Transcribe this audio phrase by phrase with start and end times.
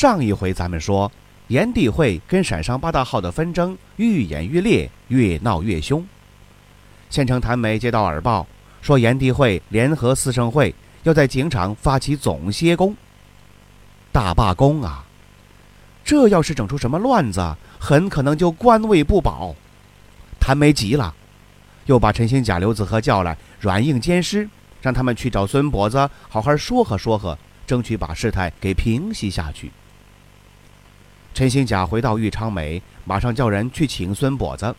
[0.00, 1.10] 上一回咱们说，
[1.48, 6.06] 炎帝会跟陕商八大号的纷争愈演愈烈，越闹越凶。
[7.10, 8.46] 县城谭梅接到耳报，
[8.80, 10.72] 说炎帝会联合四圣会
[11.02, 12.94] 要在井场发起总歇工、
[14.12, 15.04] 大罢工啊！
[16.04, 19.52] 这要是整出什么乱子，很可能就官位不保。
[20.38, 21.12] 谭梅急了，
[21.86, 24.48] 又把陈兴甲、刘子和叫来，软硬兼施，
[24.80, 27.36] 让他们去找孙跛子，好好说和说和。
[27.66, 29.70] 争取把事态给平息下去。
[31.34, 34.74] 陈兴甲回到玉昌美，马上叫人去请孙跛子。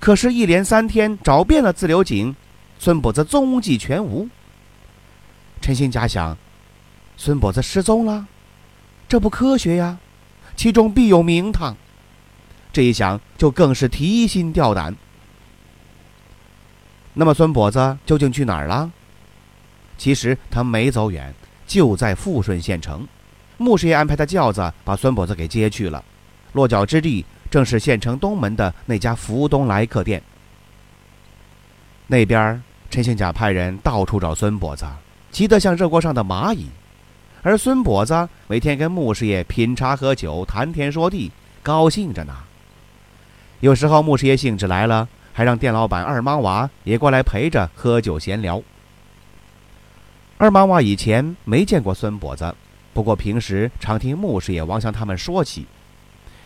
[0.00, 2.34] 可是，一连三天找遍了自流井，
[2.78, 4.28] 孙跛子踪迹全无。
[5.60, 6.36] 陈兴甲想，
[7.16, 8.26] 孙跛子失踪了，
[9.08, 9.98] 这不科学呀，
[10.56, 11.76] 其中必有名堂。
[12.72, 14.96] 这一想，就更是提心吊胆。
[17.14, 18.90] 那么，孙跛子究竟去哪儿了？
[19.98, 21.34] 其实他没走远。
[21.64, 23.08] 就在富顺县城，
[23.62, 26.04] 穆师爷安排的轿子把孙跛子给接去了。
[26.52, 30.22] 落脚之地正是县城东门的那家福东来客店。
[32.06, 34.84] 那边，陈兴甲派人到处找孙跛子，
[35.30, 36.68] 急得像热锅上的蚂蚁。
[37.42, 42.36] 而孙跛子每天跟穆师爷品茶喝酒，谈天说地，高兴着呢。
[43.60, 48.62] 有时候穆师爷兴致来了，还让店老板二莽娃也过来陪着喝酒闲聊。
[50.36, 52.54] 二莽娃以前没见过孙跛子，
[52.94, 55.64] 不过平时常听穆师爷、王祥他们说起，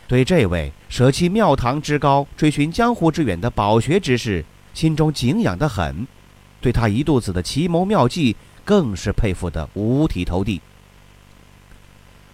[0.07, 6.07] 对这位舍弃庙堂之高、追寻江湖之远的饱学之士，心中敬仰得很，
[6.61, 10.61] 对他一肚子的奇谋妙计更是佩服得五体投地。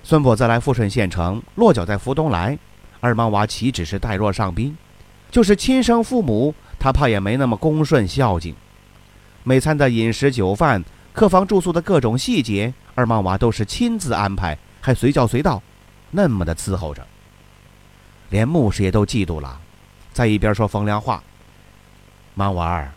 [0.03, 2.59] 孙婆子来富顺县城，落脚在福东来，
[3.01, 4.77] 二毛娃岂止是待若上宾，
[5.31, 8.55] 就是亲生父母，他怕也没那么恭顺孝敬。
[9.43, 10.85] 每餐的饮食酒饭。
[11.15, 15.63] 客房住宿的各种细节，二莽娃都是亲自安排，还随叫随到，
[16.11, 17.07] 那么的伺候着。
[18.29, 19.61] 连牧师也都嫉妒了，
[20.13, 21.23] 在一边说风凉话
[22.35, 22.93] ：“莽娃儿，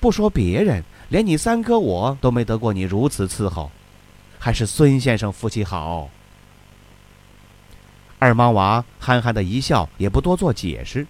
[0.00, 3.70] 不说别人，连你三哥我都没得过你如此伺候，
[4.38, 6.10] 还是孙先生福气好。”
[8.18, 11.06] 二莽娃憨憨的一笑，也不多做解释。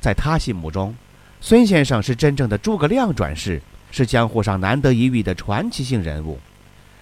[0.00, 0.96] 在他心目中，
[1.40, 3.62] 孙先生是真正的诸葛亮转世。
[3.90, 6.38] 是江湖上难得一遇的传奇性人物，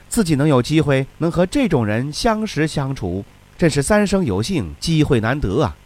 [0.08, 3.24] 自己能有机会能和这种人相识相处，
[3.58, 5.76] 真是三生有幸，机会难得啊。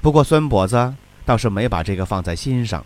[0.00, 2.84] 不过孙跛子倒是没把这个放在心上，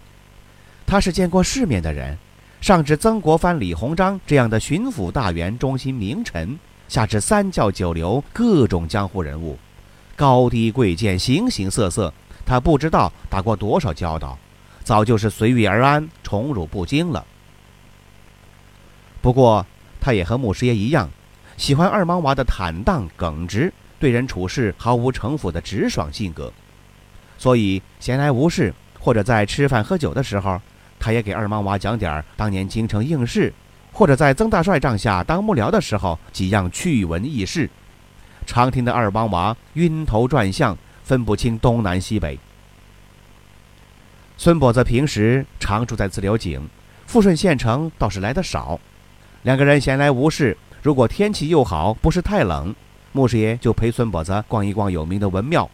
[0.86, 2.16] 他是见过世面的人，
[2.60, 9.58] 上至曾国藩、李鸿章这样的巡抚大员、中心名臣，下至三教九流各种江湖人物，
[10.14, 12.12] 高低贵贱、形形色色，
[12.46, 14.38] 他不知道打过多少交道。
[14.84, 17.26] 早就是随遇而安，宠辱不惊了。
[19.20, 19.66] 不过，
[20.00, 21.10] 他也和穆师爷一样，
[21.56, 26.52] 喜欢二莽娃的坦荡耿直、对人处事毫无城府的直爽性格。
[27.36, 30.60] 所以，闲来无事或者在吃饭喝酒的时候，
[30.98, 33.52] 他也给二莽娃讲点当年京城应试，
[33.92, 37.70] 或者在曾大帅帐下当幕僚的时候几样趣闻轶事，
[38.46, 42.38] 常听得二莽娃晕头转向，分不清东南西北。
[44.36, 46.68] 孙跛子平时常住在自流井，
[47.06, 48.78] 富顺县城倒是来的少。
[49.42, 52.74] 两个人闲来无事，如果天气又好，不是太冷，
[53.12, 55.68] 穆师爷就陪孙跛子逛一逛有名的文庙，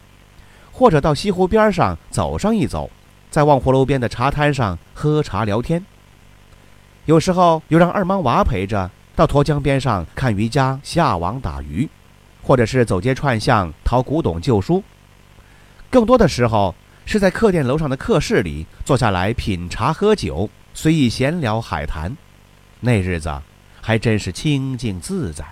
[0.71, 2.89] 或者到西湖边上走上一走，
[3.29, 5.83] 在望湖楼边的茶摊上喝茶聊天。
[7.05, 11.89] 有时候又让二莽娃陪着到沱江边上看渔家下网打鱼，
[12.41, 14.83] 或者是走街串巷淘古董旧书。
[15.89, 16.73] 更多的时候。
[17.07, 22.17] 是在客店楼上的客室里坐下来品茶喝酒，随意闲聊海谈，
[22.79, 23.31] 那日子
[23.85, 25.45] 还真是清静自在。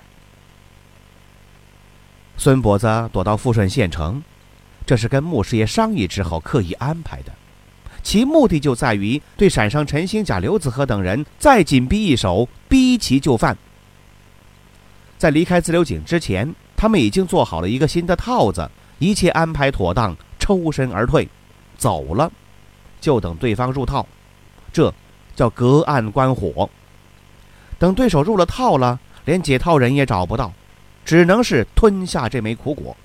[2.35, 4.23] 孙跛子躲到富顺县城，
[4.87, 7.31] 这是跟穆师爷商议之后刻意安排的，
[8.01, 13.55] 其目的就在于对陕上陈兴甲、刘子和等人再紧逼一手，逼其就范。
[15.19, 21.29] 在离开自流井之前，他们已经做好了一个新的套子，一切安排妥当，抽身而退。
[21.77, 22.31] 走了，
[22.99, 24.07] 就等对方入套，
[24.71, 24.91] 这
[25.35, 26.67] 叫隔岸观火。
[27.83, 30.53] 等对手入了套了，连解套人也找不到，
[31.03, 32.95] 只能是吞下这枚苦果。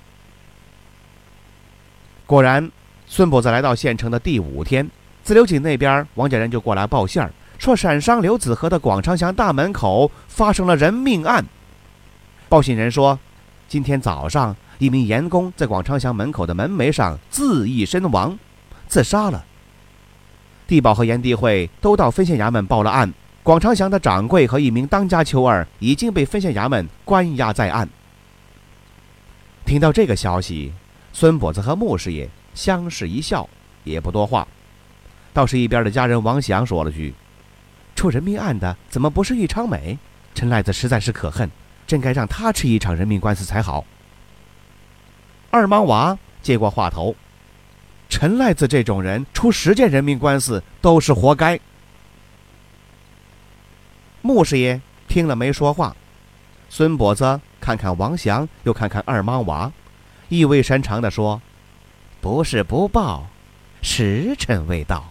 [2.25, 2.71] 果然，
[3.05, 4.89] 孙跛子来到县城的第五天，
[5.21, 11.45] 自流井那边王家人就过来报信儿，说陕商刘子和的广昌祥大门口发生了人命案。
[12.47, 13.19] 报信人说，
[13.67, 18.39] 今天早上一名盐工在广昌祥门口的门楣上自缢身亡，
[18.87, 19.43] 自杀了。
[20.67, 23.13] 地保和盐地会都到分县衙门报了案，
[23.43, 27.87] 广昌祥的掌柜和一名当家秋儿已经被分县衙门关押在案。
[29.65, 30.73] 听到这个消息。
[31.11, 33.49] 孙跛子和穆师爷相视一笑，
[33.83, 34.47] 也不多话。
[35.33, 37.13] 倒是一边的家人王祥说了句
[37.95, 39.97] ：“出人命案的怎么不是玉昌美？
[40.35, 41.49] 陈赖子实在是可恨，
[41.87, 43.83] 真该让他吃一场人命官司才好。”
[45.49, 47.15] 二莽娃接过话头
[48.07, 51.59] ：“陈赖子这种人出十件人命官司都是活该。”
[54.21, 55.95] 穆师爷听了没说话。
[56.69, 59.71] 孙跛子看看王祥，又看看二莽娃。
[60.27, 61.41] 意味深长地说
[62.21, 63.27] ：“不是不报，
[63.81, 65.09] 时辰未到。”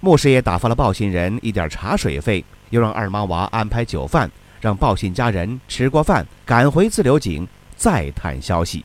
[0.00, 4.30] 穆师爷打发了报信人一点茶水费，又让二妈娃安排酒饭，
[4.60, 8.84] 让报信家人吃过饭，赶回自流井再探消息。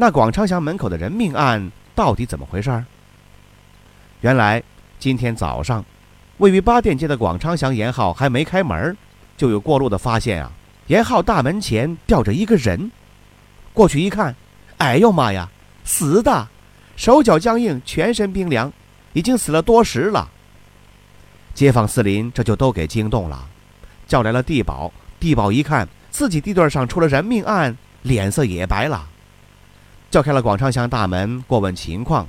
[0.00, 2.82] 那广昌祥门口的人命案到底怎么回事？
[4.22, 4.62] 原来
[4.98, 5.84] 今天早上。
[6.38, 8.96] 位于八店街的广昌祥盐号还没开门，
[9.36, 10.50] 就有过路的发现啊，
[10.86, 12.90] 盐号大门前吊着一个人。
[13.74, 14.34] 过去一看，
[14.78, 15.46] 哎呦妈呀，
[15.84, 16.48] 死的，
[16.96, 18.72] 手脚僵硬，全身冰凉，
[19.12, 20.30] 已经死了多时了。
[21.52, 23.46] 街坊四邻这就都给惊动了，
[24.06, 24.90] 叫来了地保。
[25.18, 29.06] 地保一看自己地段上出了人命案，脸色也白了，
[30.10, 32.26] 叫开了广昌祥大门过问情况。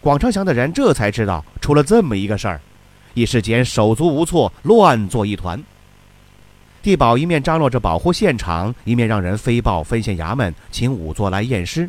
[0.00, 2.60] 广昌祥的人这才知道出了这么一个事儿。
[3.14, 5.62] 一时间手足无措，乱作一团。
[6.82, 11.88] 地保一面张罗着保护现场，一面让人飞报分县衙门，请仵作来验尸。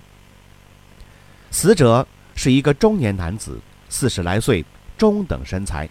[1.51, 3.59] 死者是一个中年男子，
[3.89, 4.63] 四十来岁，
[4.97, 5.89] 中等身材，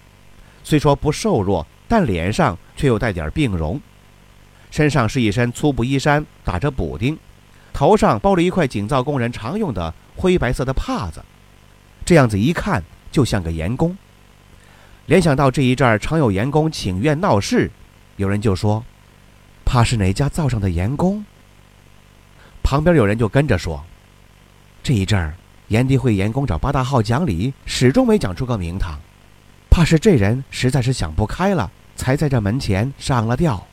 [0.63, 3.79] 虽说不瘦弱，但脸上却又带点病容。
[4.71, 7.19] 身上是一身粗布衣衫，打着补丁，
[7.75, 11.23] 头上包着一块井造工人常用的灰白色的帕子，
[12.07, 13.95] 这样子一看就像个盐工。
[15.07, 17.71] 联想到这一阵儿常有盐工请愿闹事，
[18.17, 18.83] 有人就说
[19.67, 21.23] ：“怕是哪家灶上的盐工。”
[22.63, 23.85] 旁边有人就跟着说
[24.83, 25.35] ：“这一阵儿
[25.69, 28.99] 盐地会盐工找八大号讲理，始终没讲出个名堂，
[29.69, 33.67] 怕是这人实在是想不开了，才在这门前上了吊。”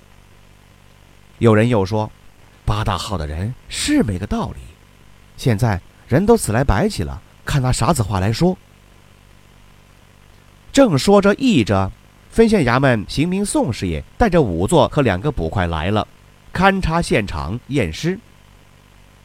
[1.38, 2.12] 有人又说
[2.72, 4.62] ：“八大号的人是没个道理，
[5.36, 8.58] 现在人都死来白起了，看拿啥子话来说。”
[10.72, 11.92] 正说着议着，
[12.30, 16.08] 分县衙门刑名宋师爷带着仵作和两个捕快来了，
[16.54, 18.18] 勘察现场验尸。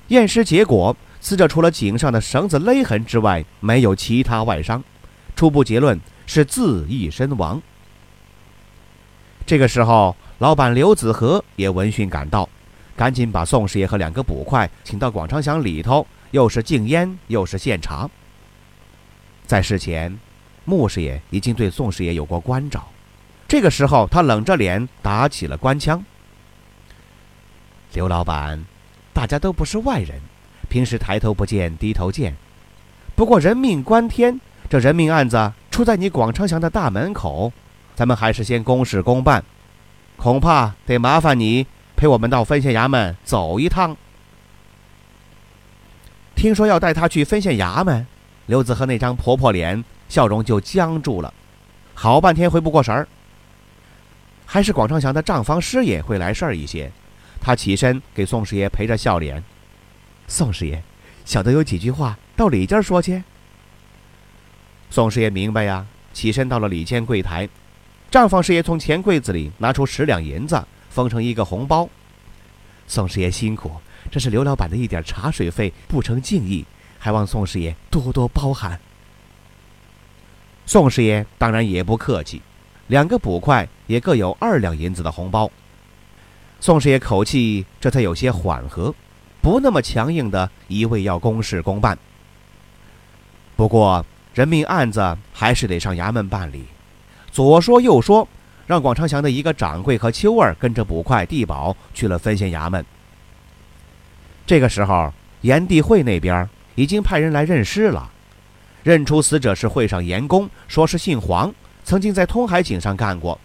[0.09, 4.83] 验尸结果，死者除了颈上的绳子勒痕之外，没有其他外伤，
[5.37, 7.62] 初步结论是自缢身亡。
[9.47, 12.49] 这个时候，老板刘子和也闻讯赶到，
[12.97, 18.09] 赶紧把宋师爷和两个捕快请到广昌乡里头，又是敬烟又是献茶。
[19.47, 20.19] 在事前。
[20.69, 22.88] 穆师爷已经对宋师爷有过关照，
[23.47, 26.05] 这个时候他冷着脸打起了官腔
[27.95, 28.65] ：“刘老板，
[29.12, 30.21] 大家都不是外人，
[30.69, 32.35] 平时抬头不见低头见。
[33.15, 37.53] 不过人命关天，这人命案子出在你广昌乡的大门口，
[37.95, 39.45] 咱们还是先公事公办，
[40.17, 41.65] 恐怕得麻烦你
[41.97, 43.97] 陪我们到分县衙门走一趟。”
[46.37, 48.07] 听说要带他去分县衙门，
[48.47, 49.83] 刘子和那张婆婆脸。
[50.09, 51.35] 笑容就僵住了，
[51.93, 53.09] 好半天回不过神儿。
[54.45, 56.93] 还是广昌祥的账房师爷会来事儿一些，
[57.41, 59.43] 他起身给宋师爷陪着笑脸。
[60.29, 60.81] 宋师爷，
[61.25, 63.21] 小的有几句话到里间说去。
[64.91, 67.49] 宋师爷明白呀，起身到了里间柜台，
[68.09, 70.65] 账房师爷从钱柜子里拿出十两银子，
[70.97, 71.87] 封成一个红包。
[72.87, 73.71] 宋师爷辛苦，
[74.11, 76.65] 这是刘老板的一点茶水费，不成敬意，
[76.99, 78.81] 还望宋师爷多多包涵。
[80.65, 82.41] 宋师爷当然也不客气，
[82.87, 85.50] 两个捕快也各有二两银子的红包。
[86.61, 88.95] 宋师爷口气这才有些缓和，
[89.43, 91.99] 不那么强硬的一味要公事公办。
[93.55, 96.65] 不过人命案子还是得上衙门办理，
[97.31, 98.26] 左说右说，
[98.67, 102.85] 让广昌祥的一个掌柜和秋儿跟着捕快地保去了分县衙门。
[104.47, 108.11] 这个时候，严地会那边已经派人来认尸了，
[108.83, 111.55] 认出死者是会上严公，说是姓黄，
[111.85, 113.39] 曾经在通海井上干过。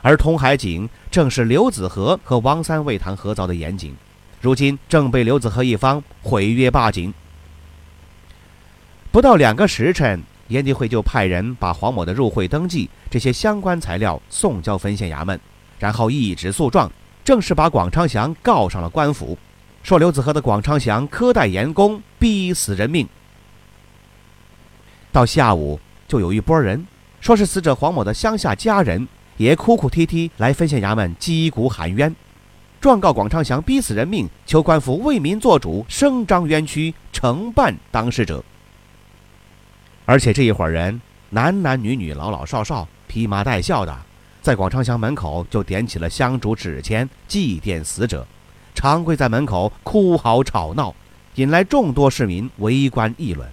[0.00, 3.94] 而通海井正是刘子和和王三为谈合凿的盐井，
[4.40, 7.14] 如今正被刘子和一方毁约霸井。
[9.12, 10.20] 不到两个时辰，
[10.52, 15.40] 严地会就派人把黄某的入会登记这些相关材料送交分县衙门，
[15.78, 16.88] 然后一纸诉状，
[17.24, 19.36] 正式把广昌祥告上了官府，
[19.82, 23.08] 说刘子和的广昌祥苛待盐工，逼死人命。
[25.10, 26.86] 到下午，就有一拨人
[27.20, 29.08] 说是死者黄某的乡下家人。
[29.38, 32.14] 也哭哭啼啼来分县衙门击鼓喊冤，
[32.80, 38.44] 状告广昌祥逼死人命，求官府为民做主，声张冤屈，惩办当事者。
[40.12, 41.00] 而且这一伙人
[41.30, 43.98] 男男女女、老老少少，披麻戴孝的，
[44.42, 48.26] 在广昌祥门口就点起了香烛纸钱，祭奠死者，
[48.74, 50.94] 长跪在门口哭嚎吵闹，
[51.36, 53.48] 引来众多市民围观议论。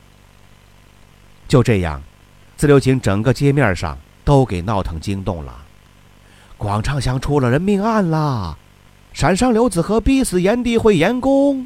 [1.47, 2.03] 就这样，
[2.57, 5.63] 自流井整个街面上都给闹腾惊动了。
[6.57, 8.57] 广昌祥出了人命案啦！
[9.13, 11.65] 陕商刘子和逼死炎帝会严公，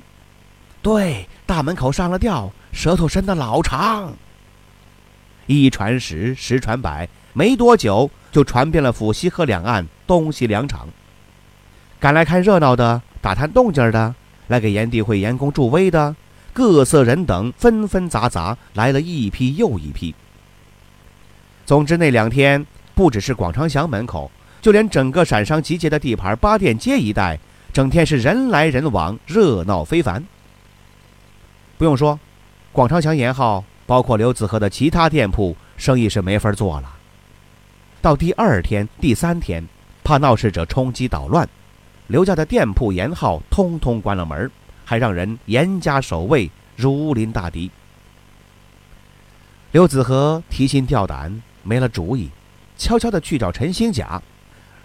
[0.83, 4.13] 对，大门口上了吊，舌头伸得老长。
[5.45, 10.87] 一传十，十传百，没多久就传遍了府西河两岸、东西两场。
[11.99, 14.13] 赶来看热闹的、打探动静的、
[14.47, 16.15] 来给炎帝会严公助威的，
[16.51, 20.13] 各色人等纷纷杂杂来了一批又一批。
[21.65, 24.31] 总之那两天，不只是广昌祥门口。
[24.61, 27.37] 就连整个陕商集结的地盘八店街一带，
[27.73, 30.23] 整天是人来人往，热闹非凡。
[31.77, 32.17] 不用说，
[32.71, 36.93] 广昌祥沿号，包括刘子和的其他店铺，生意是没法做了。
[38.01, 39.65] 到第二天、第三天，
[40.03, 41.47] 怕闹事者冲击捣乱，
[42.07, 44.49] 刘家的店铺沿号通通关了门，
[44.83, 47.71] 还让人严加守卫，如临大敌。
[49.71, 52.29] 刘子和提心吊胆，没了主意，
[52.77, 54.21] 悄悄地去找陈兴甲。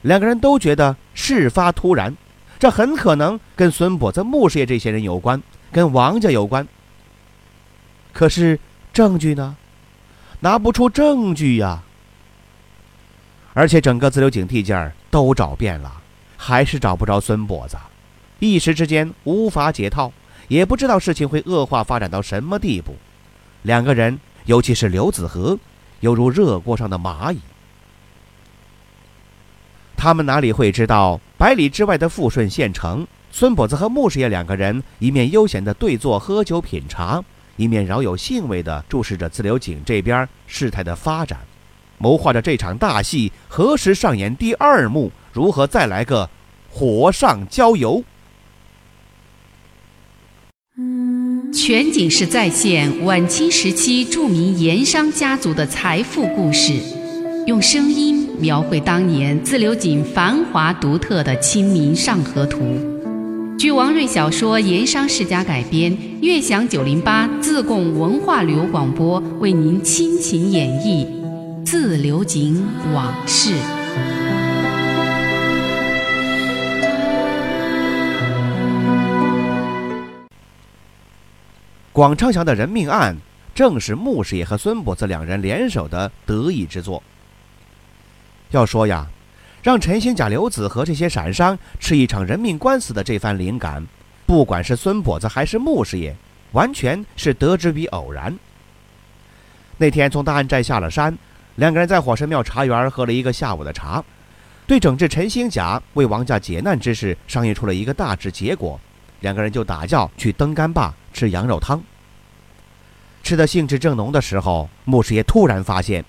[0.02, 2.16] 两个人都觉得事发突然，
[2.58, 6.66] 这很可能跟孙跛子、穆师爷这些人有关，跟王家有关。
[8.12, 8.58] 可是
[8.98, 9.56] 证据呢？
[10.40, 11.80] 拿不出证据呀！
[13.54, 16.02] 而且整个自流井地界儿都找遍了，
[16.36, 17.76] 还是找不着孙跛子，
[18.40, 20.10] 一时之间无法解套，
[20.48, 22.96] 也不知道事情会恶化发展到什么地步。
[23.62, 25.56] 两个人，尤其是刘子和，
[26.00, 27.38] 犹如热锅上的蚂蚁。
[29.96, 37.22] 他们哪里会知道，百里之外的富顺县城，孙跛子和穆师爷两个人一面悠闲地对坐喝酒品茶，
[37.58, 41.38] 一面饶有兴味地注视着自流井这边事态的发展，
[41.98, 46.30] 谋划着这场大戏何时上演第二幕，如何再来个
[46.70, 48.02] 火上浇油。
[51.52, 56.72] 全景式再现晚清时期著名盐商家族的财富故事，
[57.46, 58.26] 用声音。
[58.38, 62.60] 描绘当年自流井繁华独特的《清明上河图》，
[63.58, 71.04] 据王瑞小说《盐商世家》改编，悦享九零八自贡文化旅游广播为您倾情演绎
[71.66, 73.50] 《自流井往事》。
[81.92, 83.16] 广昌祥的人命案，
[83.56, 87.02] 正是穆师爷和孙伯子两人联手的得意之作。
[88.52, 89.08] 要说呀，
[89.68, 93.86] 让陈兴甲、刘子和这些闪商吃一场人命官司的这番灵感，
[94.24, 96.16] 不管是孙跛子还是穆师爷，
[96.52, 98.34] 完全是得之于偶然。
[99.76, 101.14] 那天从大安寨下了山，
[101.56, 104.02] 两个人在火神庙茶园喝了一个下午的茶，
[104.66, 108.80] 对整治陈兴甲为王家解难之事商议出了一个大致结果，
[109.20, 111.78] 两个人就打轿去登干坝吃羊肉汤。
[113.22, 116.02] 吃的兴致正浓的时候，穆师爷突然发现。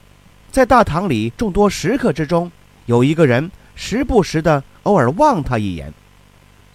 [0.50, 2.50] 在大堂里众多食客之中，
[2.90, 5.94] 有一个人时不时的偶尔望他一眼。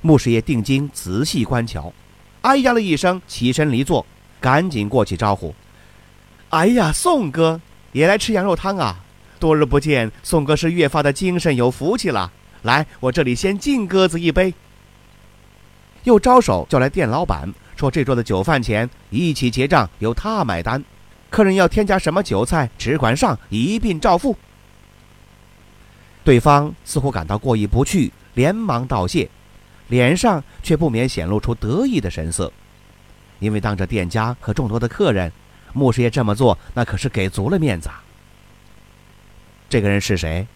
[0.01, 1.93] 穆师爷定睛仔细观瞧，
[2.43, 4.07] 哎呀了一声，起身离座，
[4.41, 5.53] 赶紧过去招呼
[6.51, 8.97] ：“哎呀，宋哥也来吃羊肉汤啊！
[9.41, 12.31] 多日不见，宋哥是越发的精神有福气了。
[12.63, 14.55] 来，我这里先敬鸽子一杯。”
[16.05, 20.81] 又招手叫来店老板，说：“这桌的酒饭钱一起结账，由他买单。”
[21.29, 24.37] 客人要添加什么酒菜，只管上，一并照付。
[26.25, 29.29] 对方似乎感到过意不去，连忙道谢，
[29.89, 32.51] 脸上却不免显露出得意的神色，
[33.39, 35.31] 因为当着店家和众多的客人，
[35.75, 38.03] 穆师爷这么做，那可是给足了面子啊。
[39.69, 40.47] 这个人是谁？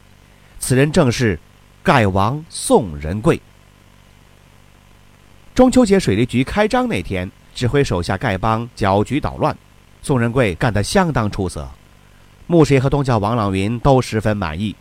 [0.59, 1.39] 此人正是
[1.85, 3.41] 丐王宋仁贵。
[5.55, 9.55] 中秋节水利局开张那天，指挥手下丐帮搅局捣乱，
[10.01, 11.69] 宋仁贵干得相当出色，
[12.47, 14.75] 穆师爷和东郊王朗云都十分满意。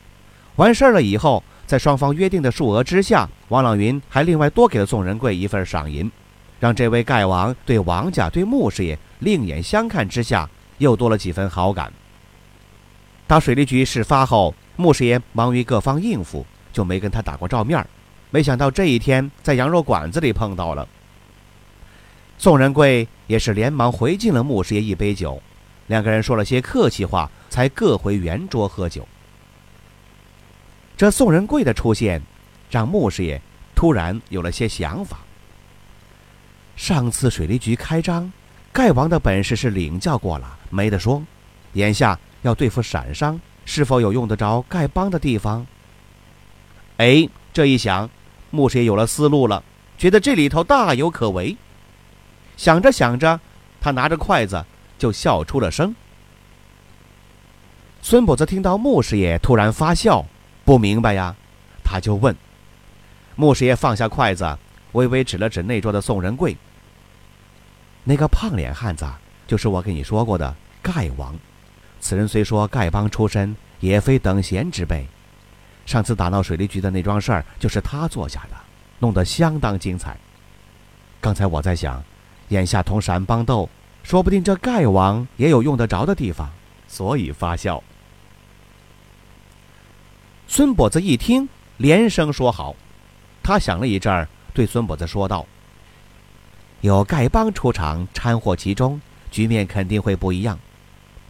[0.58, 6.12] 完事儿了以后，在双方约定的数额之下，王朗云还另外多给了宋仁贵一份赏银，
[6.60, 10.50] 让这位丐王对王家、对穆师爷另眼相看之下，
[10.80, 11.94] 又多了几分好感。
[13.28, 17.86] 当水利局事发后，穆师爷忙于各方应付，就没跟他打过照面
[18.32, 20.88] 没想到这一天在羊肉馆子里碰到了。
[22.40, 25.40] 宋仁贵也是连忙回敬了穆师爷一杯酒，
[25.86, 29.08] 两个人说了些客气话，才各回圆桌喝酒。
[30.98, 32.20] 这宋仁贵的出现，
[32.72, 33.40] 让穆师爷
[33.76, 35.20] 突然有了些想法。
[36.76, 38.34] 上次水利局开张，
[38.74, 41.24] 丐王的本事是领教过了，没得说。
[41.74, 45.68] 眼下要对付陕商，是否有用得着丐帮的地方？
[46.98, 48.10] 哎，这一想，
[48.50, 49.64] 穆师爷有了思路了，
[50.00, 51.56] 觉得这里头大有可为。
[52.56, 53.40] 想着想着，
[53.80, 54.66] 他拿着筷子
[54.98, 55.94] 就笑出了声。
[58.02, 60.26] 孙跛子听到穆师爷突然发笑。
[60.68, 61.34] 不明白呀，
[61.82, 62.36] 他就问。
[63.38, 64.58] 穆师爷放下筷子，
[64.92, 66.58] 微微指了指那桌的宋仁贵。
[68.04, 69.06] 那个胖脸汉子，
[69.48, 71.34] 就是我跟你说过的丐王。
[72.02, 75.08] 此人虽说丐帮出身，也非等闲之辈。
[75.86, 78.58] 上次打闹水利局的那桩事儿，就是他做下的，
[79.00, 80.18] 弄得相当精彩。
[81.22, 82.04] 刚才我在想，
[82.50, 83.70] 眼下同陕帮斗，
[84.04, 86.50] 说不定这丐王也有用得着的地方，
[86.90, 87.82] 所以发笑。
[90.50, 92.74] 孙跛子一听，连声说好。
[93.44, 95.46] 他想了一阵儿，对孙跛子说道
[96.80, 100.58] ：“有丐帮出场掺和其中，局面肯定会不一样。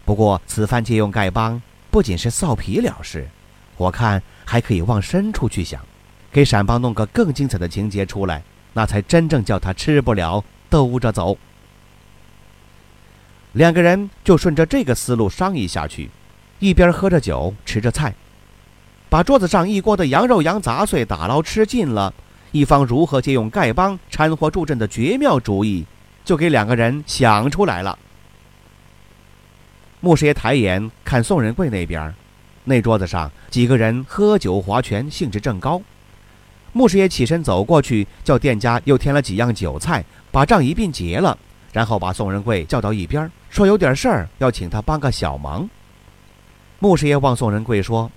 [0.06, 3.28] 不过此番借用丐帮，不仅是臊皮了事，
[3.76, 5.82] 我看还可以往深处去想，
[6.32, 11.36] 给陕帮弄个更精彩的情节出来，那才真正叫他吃不了兜着走。”
[13.54, 16.12] 两个人就顺着这个思路商议下去，
[16.60, 18.14] 一边喝着酒，吃着菜。
[19.10, 22.14] 把桌子上一锅的羊肉、羊杂碎打捞吃尽了，
[22.52, 25.86] 一方如何借用丐帮掺和助阵的绝妙主意，
[26.26, 27.98] 就给两个人想出来了。
[30.02, 32.14] 穆师爷抬眼看宋仁贵那边，
[32.66, 35.82] 那桌子上几个人喝酒划拳，兴致正高。
[36.74, 41.38] 穆师爷起身走过去，叫店家又添了几样酒菜，把账一并结了，
[41.72, 45.68] 然后把宋仁贵叫到一边，说有点事儿要请他帮个小忙。
[46.80, 48.12] 穆师爷望宋仁贵说。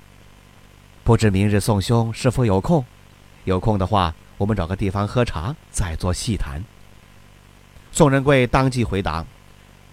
[1.11, 2.85] 不知明日宋兄是否有空？
[3.43, 6.63] 有空的话，我们找个地方喝茶，再做细谈。
[7.91, 9.27] 宋仁贵当即回答：“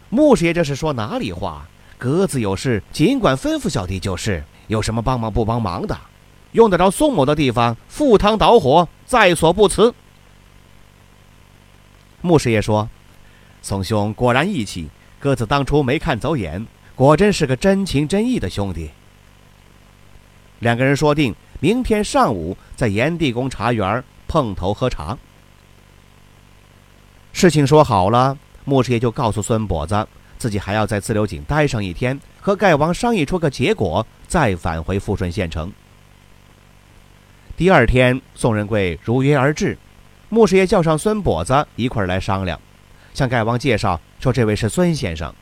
[0.10, 1.68] 穆师爷这是说哪里话？
[1.98, 4.44] 格子有事，尽管吩咐小弟就是。
[4.68, 5.98] 有什么帮忙不帮忙的？
[6.52, 9.92] 用得着宋某的地方，赴汤蹈火，在所不辞。”
[12.22, 12.88] 穆师爷说
[13.64, 14.88] ：“宋兄果然义气，
[15.20, 18.92] 鸽子当初没看走眼，果真是个真情真意的兄弟。”
[20.60, 25.18] 两个人说定，明天上午在炎帝宫茶园碰头喝茶。
[27.32, 35.72] 事情说好了，穆师爷就告诉孙跛子，自己还要在自流井待上一天，和丐王商议出个结果，再返回富顺县城。
[37.56, 39.78] 第二天，宋仁贵如约而至，
[40.30, 42.60] 穆师爷叫上孙跛子一块儿来商量，
[43.14, 45.34] 向丐王介绍说：“这位是孙先生。”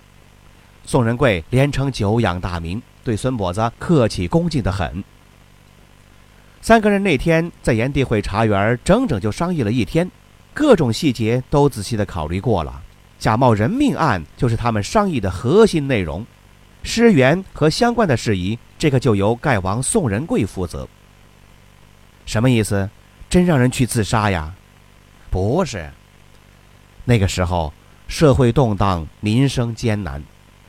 [0.85, 2.81] 宋仁贵连称久仰大名。
[3.03, 5.03] 对孙跛子客气恭敬的很。
[6.61, 10.09] 三个人那天在炎帝会茶园整整就商议了一天，
[10.55, 12.81] 各种细节都仔细的考虑过了。
[13.19, 16.25] 假冒人命案就是他们商议的核心内容，
[16.81, 20.87] 尸源和相关的事宜，这个就由丐王宋仁贵负责。
[22.25, 22.89] 什么意思？
[23.29, 24.51] 真让人去自杀呀？
[25.29, 25.91] 不是。
[27.03, 27.71] 那个时候
[28.07, 30.23] 社会动荡，民生艰难，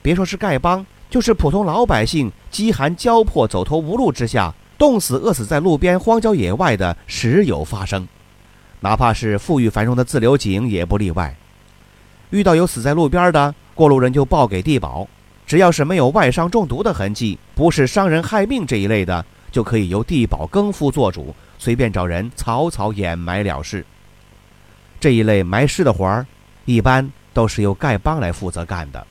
[0.07, 0.87] 别说是丐帮。
[1.11, 8.07] 就是普通老百姓饥寒交迫、走投无路之下，冻死、饿死在路边荒郊野外的时有发生，
[8.79, 11.35] 哪怕是富裕繁荣的自流井也不例外。
[12.31, 15.09] 遇到有死在路边的，过路人就报给地保，
[15.45, 23.85] 只要是没有外伤中毒的痕迹，不是伤人害命这一类的，就可以由地保更夫做主，随便找人草草掩埋了事。
[25.01, 26.25] 这一类埋尸的活儿，
[26.64, 29.05] 一般都是由丐帮来负责干的。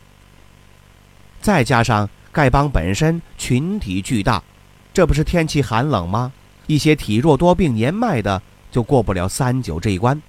[1.41, 4.41] 再加上丐帮本身群体巨大，
[4.93, 6.31] 这不是天气寒冷吗？
[6.67, 10.21] 一些体弱多病、年迈的就过不了三九这一关。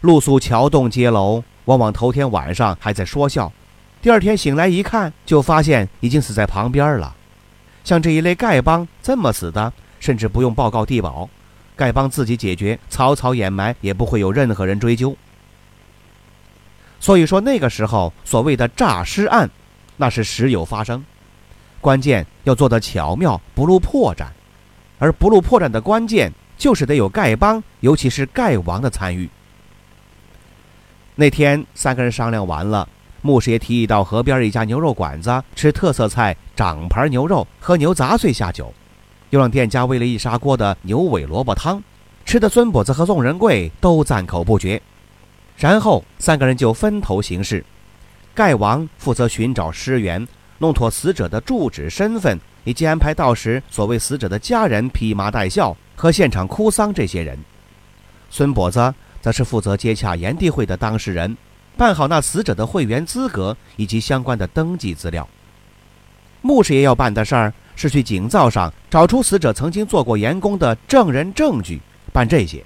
[0.00, 3.52] 露宿桥洞街楼，往往头天晚上还在说笑，
[4.00, 7.14] 第二天醒来一看，就发现已经死在旁边了。
[7.84, 11.28] 像这一类丐帮这么死的，甚至不用报告地保，
[11.76, 15.16] 丐帮自己解决，草草掩埋，也不会有任何人追究。
[16.98, 19.50] 所以说那个时候所谓的诈尸案，
[19.96, 21.04] 那是时有发生，
[21.80, 24.26] 关键要做得巧妙，不露破绽，
[24.98, 29.28] 而不露破绽的关键就是得有丐帮，尤其是丐王的参与。
[31.14, 32.86] 那天三个人商量完了，
[33.22, 38.72] 牧师爷提议到河边一家牛肉馆子吃特色菜掌盘牛肉，喝牛杂碎下酒，
[39.30, 41.82] 又让店家煨了一砂锅的牛尾萝卜汤，
[42.26, 44.80] 吃的孙跛子和宋仁贵都赞口不绝。
[45.56, 47.64] 然后三个人就分头行事，
[48.36, 57.38] 丐王负责寻找尸源，弄妥死者的住址、身份，以及安排到时所谓死者的家人披麻戴孝和现场哭丧这些人。
[58.28, 61.34] 孙跛子则是负责接洽炎帝会的当事人，
[61.78, 65.26] 办好那死者的会员资格以及相关的登记资料。
[66.42, 71.80] 牧师爷要办的事儿是去井灶上找出死者曾经做过盐工的证人证据，
[72.12, 72.62] 办这些。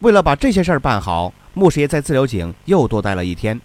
[0.00, 3.58] 为了把这些事儿办好，牧师爷在自流井又多待了一天。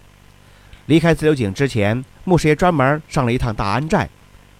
[0.88, 4.10] 离开自流井之前，牧师爷专门上了一趟大安寨，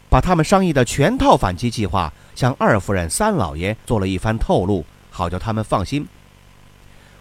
[0.10, 6.08] 把他们商议的全套反击计划向二夫人、三老爷做了一番透露，好叫他们放心。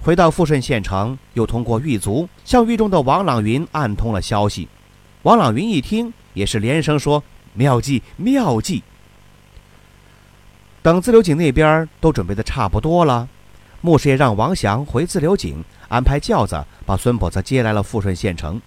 [0.03, 4.69] 回到富顺县城，又通过狱卒向狱中的王朗云暗通了消息。
[5.23, 8.83] 王朗云一听，也是连声说：“妙计，妙计！”
[10.83, 13.29] 等自流井那边都准备的差不多了。
[13.83, 18.61] 牧师爷让王祥回自流井，安排轿子把孙婆子接来了富顺县城。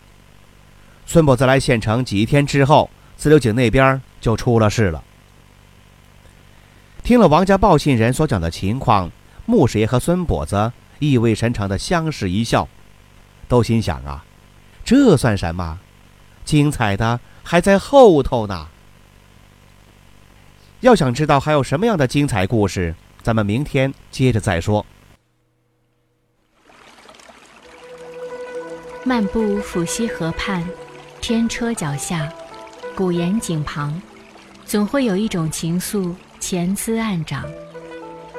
[1.05, 5.03] 孙跛子来县城几天之后，自流井那边就出了事了。
[7.03, 9.11] 听了王家报信人所讲的情况，
[9.45, 12.67] 穆师爷和孙跛子意味深长的相视一笑，
[13.47, 14.23] 都心想啊，
[14.85, 15.79] 这算什么？
[16.45, 18.67] 精彩的还在后头呢。
[20.79, 24.85] 要想知道还有什么样的精彩故事，咱们明天接着再说。
[29.05, 30.65] 漫步抚溪河畔，
[31.23, 32.29] 天车脚下，
[32.97, 33.97] 古岩井旁，
[34.65, 37.45] 总会有一种情愫潜滋暗长。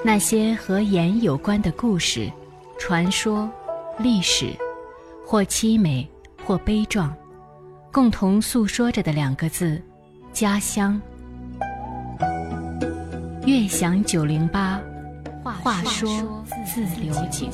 [0.05, 2.31] 那些和盐有关的故事、
[2.79, 3.51] 传说、
[3.99, 4.55] 历史，
[5.25, 6.07] 或凄美，
[6.45, 7.11] 或悲壮，
[7.91, 9.81] 共同诉说着的两个字：
[10.35, 11.01] 家乡。
[13.47, 14.79] 悦享九零八，
[15.43, 17.51] 话说自流井。